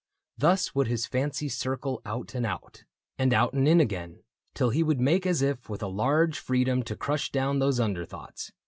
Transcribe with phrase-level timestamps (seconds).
[0.35, 2.85] Thus would his fancy circle out and out.
[3.19, 4.23] And out and in again,
[4.55, 8.03] till he would make As if with a large freedom to crush down Those under
[8.03, 8.51] thoughts.